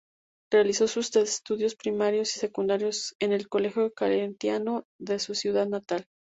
[0.51, 6.07] Realizó sus estudios primarios y secundarios en el Colegio Claretiano de su ciudad natal.